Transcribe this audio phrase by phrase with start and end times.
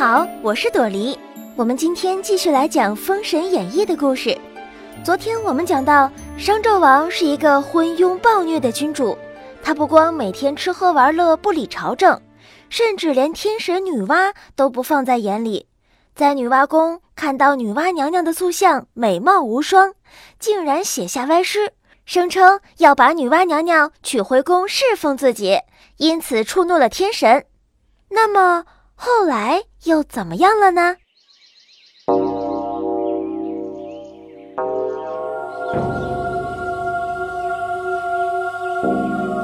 [0.00, 1.14] 好，我是朵梨。
[1.54, 4.34] 我们今天继续来讲《封神演义》的故事。
[5.04, 9.14] 昨天我们讲到，商纣王是一个昏庸暴虐的君主，
[9.62, 12.18] 他不光每天吃喝玩乐不理朝政，
[12.70, 15.66] 甚至连天神女娲都不放在眼里。
[16.14, 19.92] 在女娲宫看到女娲娘娘的塑像美貌无双，
[20.38, 21.74] 竟然写下歪诗，
[22.06, 25.58] 声称要把女娲娘娘娶回宫侍奉自己，
[25.98, 27.44] 因此触怒了天神。
[28.08, 28.64] 那么
[29.02, 30.94] 后来又怎么样了呢？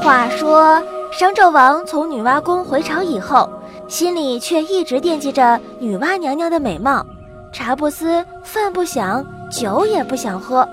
[0.03, 3.49] 话说商纣王从女娲宫回朝以后，
[3.89, 7.03] 心里却一直惦记着女娲娘娘的美貌，
[7.51, 10.69] 茶不思饭不想，酒也不想喝，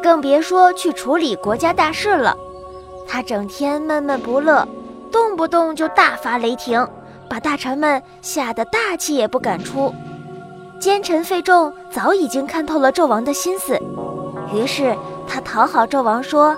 [0.00, 2.36] 更别说去处理国家大事了。
[3.04, 4.64] 他整天闷闷不乐，
[5.10, 6.88] 动不动就大发雷霆，
[7.28, 9.94] 把大臣们吓得大气也不敢出。
[10.80, 13.80] 奸臣费仲早已经看透了纣王的心思，
[14.54, 16.56] 于是他讨好纣王说：“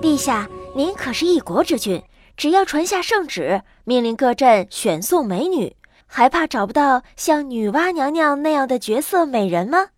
[0.00, 2.00] 陛下。”您可是一国之君，
[2.36, 5.74] 只要传下圣旨，命令各镇选送美女，
[6.06, 9.88] 还怕找不到像女娲娘娘那样的绝色美人吗？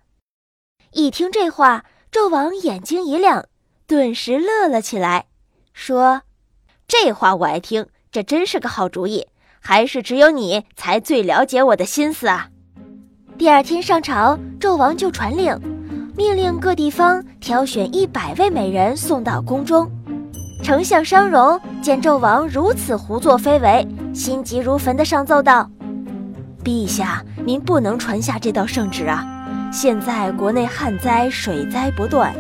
[0.93, 3.45] 一听这话，纣王眼睛一亮，
[3.87, 5.27] 顿时乐了起来，
[5.75, 6.23] 说
[6.89, 9.27] ：“这话我爱听，这真是个好主意。
[9.63, 12.49] 还是只有你才最了解我的心思啊！”
[13.39, 15.59] 第二天上朝，纣王就传令，
[16.17, 19.91] 命令各地方挑选一百位美人送到宫中。
[20.63, 25.69] 丞相商容见纣王如此胡作非为，心急如焚地上奏道
[26.63, 29.25] ：“陛下，您不能传下这道圣旨啊！
[29.73, 32.33] 现在国内旱灾、水灾不断，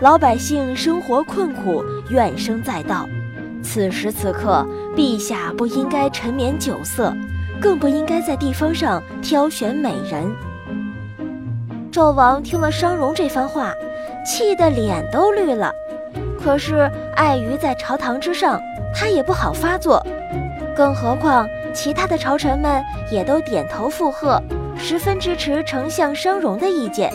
[0.00, 3.08] 老百姓生活困苦，怨声载道。
[3.62, 4.64] 此时此刻，
[4.96, 7.12] 陛下不应该沉湎酒色，
[7.60, 10.30] 更不应该在地方上挑选美人。”
[11.92, 13.72] 纣王听了商容这番话，
[14.26, 15.72] 气得脸都绿了。
[16.40, 18.60] 可是碍于在朝堂之上，
[18.94, 20.04] 他也不好发作，
[20.76, 24.42] 更何况其他的朝臣们也都点头附和，
[24.76, 27.12] 十分支持丞相商容的意见。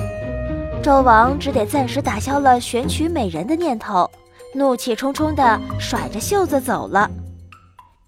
[0.81, 4.09] 纣王只得暂时打消了选取美人的念头，
[4.55, 7.09] 怒气冲冲地甩着袖子走了。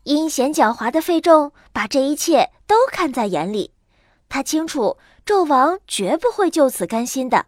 [0.04, 3.72] 阴险狡猾的费仲把这一切都看在眼里，
[4.30, 7.46] 他清楚纣王绝不会就此甘心的。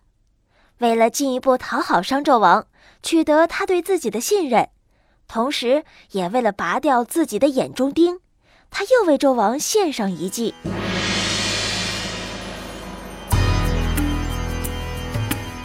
[0.79, 2.67] 为了进一步讨好商纣王。
[3.01, 4.69] 取得他对自己的信任，
[5.27, 8.21] 同时也为了拔掉自己的眼中钉，
[8.71, 10.55] 他又为纣王献上一计。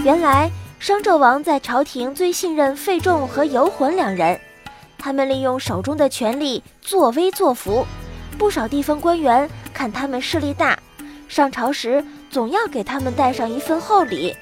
[0.05, 0.51] 原来
[0.81, 4.41] 商纣王在朝廷最信任费仲和游魂两人，
[4.99, 7.87] 他们利用手中的权力作威作福，
[8.37, 10.79] 不少地方官员看他们势力大，
[11.29, 14.37] 上朝时总要给他们带上一份厚礼，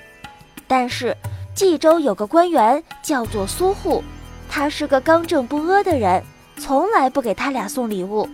[0.67, 1.17] 但是。
[1.59, 4.05] 冀州有个官员叫做苏护，
[4.47, 6.23] 他是个刚正不阿的人，
[6.59, 8.29] 从来不给他俩送礼物，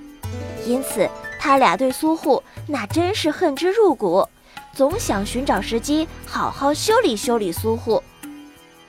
[0.66, 4.28] 因此他俩对苏护那真是恨之入骨，
[4.74, 8.02] 总想寻找时机好好修理修理苏护。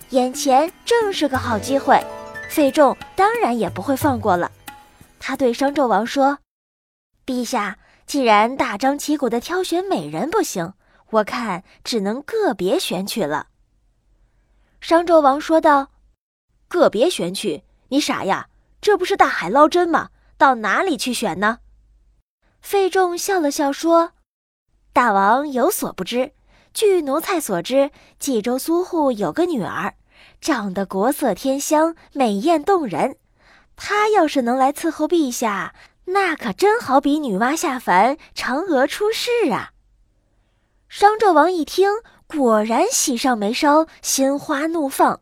[0.09, 2.03] 眼前正是个好机会，
[2.53, 4.51] 费仲当然也不会放过了。
[5.19, 6.37] 他对商纣王说
[7.25, 10.73] ：“陛下，既然大张旗鼓的挑选美人不行，
[11.09, 13.47] 我看只能个别选取了。”
[14.81, 15.89] 商纣王说道
[16.69, 18.49] ：“个别选取，你傻呀？
[18.79, 20.11] 这不是大海捞针吗？
[20.37, 21.57] 到哪里去选呢？”
[22.61, 24.11] 费仲笑了笑说
[24.93, 26.33] ：“大王有所不知，
[26.71, 27.89] 据奴才所知，
[28.19, 29.95] 冀州苏护有个女儿，
[30.43, 33.15] 长得国色天香，美艳动人。
[33.77, 35.73] 她要是能来伺候陛下，
[36.07, 39.71] 那可真好比女娲下凡，嫦娥出世啊！”
[40.89, 41.89] 商纣王一听。
[42.27, 45.21] 果然喜上眉梢，心花怒放，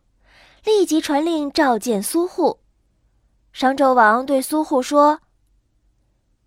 [0.64, 2.60] 立即传令召见苏护。
[3.54, 5.20] 商纣王对苏护说：“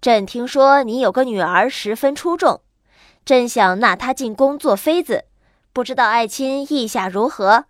[0.01, 2.63] 朕听说你有个女儿十分出众，
[3.25, 5.27] 朕想纳她进宫做妃子，
[5.73, 7.67] 不知道爱卿意下如何？”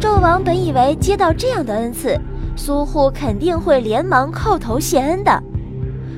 [0.00, 2.18] 纣王本以为接到这样的恩赐，
[2.56, 5.42] 苏护肯定会连忙叩头谢恩的，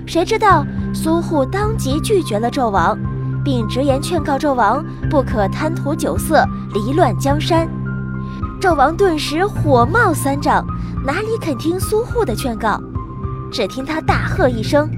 [0.07, 0.65] 谁知道
[0.95, 2.97] 苏护当即拒绝了纣王。
[3.45, 7.69] 并直言劝告纣王不可贪图酒色，离乱江山。
[8.61, 10.65] 纣王顿时火冒三丈，
[11.05, 12.81] 哪里肯听苏护的劝告？
[13.51, 14.89] 只听他大喝一声：“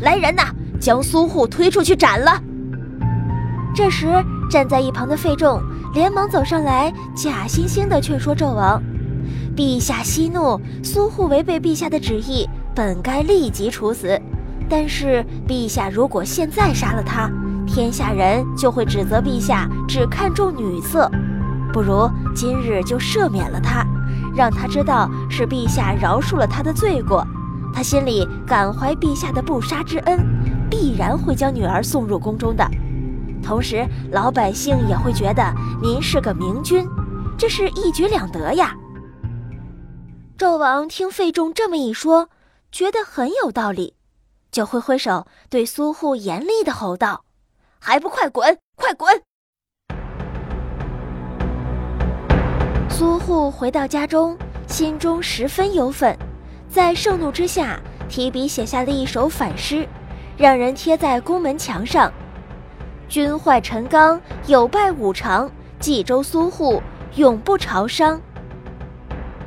[0.00, 0.44] 来人呐，
[0.78, 2.40] 将苏护推出去斩了！”
[3.74, 4.06] 这时，
[4.48, 5.60] 站在一旁的费仲
[5.94, 8.82] 连忙走上来，假惺惺地劝说纣王
[9.54, 14.18] ：“陛下息怒，苏护违背陛下的旨意，本该立即处死。”
[14.70, 17.30] 但是陛下如果现在杀了他，
[17.66, 21.10] 天下人就会指责陛下只看重女色。
[21.74, 23.86] 不如今日就赦免了他，
[24.34, 27.22] 让他知道是陛下饶恕了他的罪过，
[27.74, 30.20] 他心里感怀陛下的不杀之恩，
[30.70, 32.66] 必然会将女儿送入宫中的。
[33.42, 35.52] 同时，老百姓也会觉得
[35.82, 36.88] 您是个明君，
[37.36, 38.74] 这是一举两得呀。
[40.38, 42.28] 纣王听费仲这么一说，
[42.70, 43.94] 觉得很有道理，
[44.50, 47.24] 就挥挥手对苏护严厉的吼道
[47.78, 49.22] ：“还不快滚，快滚！”
[52.88, 54.36] 苏护回到家中，
[54.66, 56.16] 心中十分忧愤，
[56.68, 57.78] 在盛怒之下，
[58.08, 59.86] 提笔写下了一首反诗，
[60.36, 62.12] 让人贴在宫门墙上。
[63.12, 65.46] 君坏陈刚，有败五常；
[65.78, 66.82] 冀州苏护，
[67.16, 68.18] 永不朝商。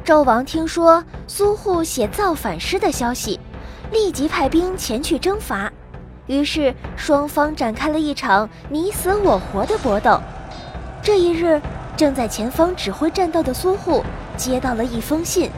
[0.06, 3.40] 纣王听说苏护写造反诗的消息，
[3.92, 5.74] 立即派兵前去征伐。
[6.28, 10.22] 于是双方展开了一场你死我活的搏斗。
[11.02, 11.60] 这一日。
[11.98, 14.04] 正在前方指挥战斗的苏护
[14.36, 15.50] 接到了一封信，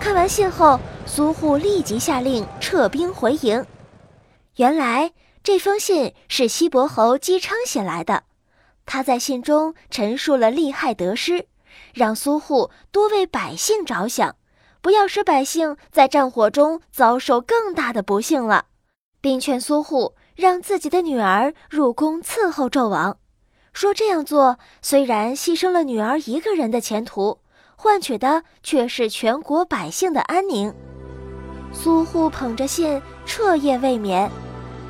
[0.00, 3.62] 看完信后，苏护立即下令撤兵回营。
[4.56, 5.12] 原来
[5.42, 8.24] 这封信是西伯侯姬昌写来的，
[8.84, 11.46] 他在信中陈述了利害得失，
[11.94, 14.36] 让苏护多为百姓着想，
[14.82, 18.66] 不要使百姓在战火中遭受更大的不幸了，
[19.20, 23.18] 并劝苏护让自己的女儿入宫伺候纣王。
[23.72, 27.38] 说这样做虽然牺牲了女儿一个人的前途，
[27.76, 30.74] 换取的却是全国百姓的安宁。
[31.72, 34.28] 苏护捧着信彻夜未眠，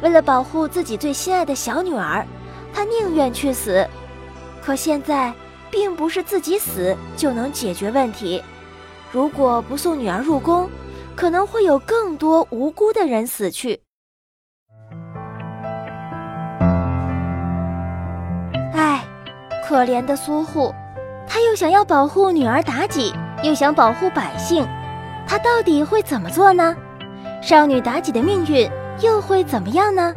[0.03, 2.27] 为了保护自己最心爱的小女儿，
[2.73, 3.87] 他宁愿去死。
[4.63, 5.33] 可现在
[5.71, 8.43] 并不是自己死就能解决问题，
[9.11, 10.69] 如果不送女儿入宫，
[11.17, 13.81] 可能会有更多无辜的人死去。
[19.69, 20.75] 可怜的苏护，
[21.27, 23.13] 他又想要保护女儿妲己，
[23.43, 24.67] 又想保护百姓，
[25.27, 26.75] 他到底会怎么做呢？
[27.43, 28.67] 少女妲己的命运
[29.01, 30.13] 又会怎么样呢？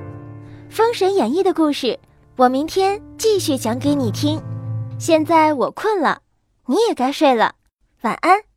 [0.73, 1.99] 《封神演义》的故事，
[2.35, 4.41] 我明天继续讲给你听。
[4.97, 6.21] 现在我困了，
[6.65, 7.53] 你也该睡了，
[8.01, 8.50] 晚安。